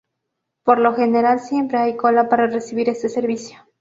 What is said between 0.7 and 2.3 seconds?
lo general siempre hay cola